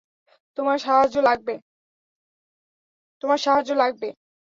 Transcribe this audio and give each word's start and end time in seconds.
তোমার 0.57 0.77
সাহায্য 0.79 1.15
লাগবে। 3.79 4.09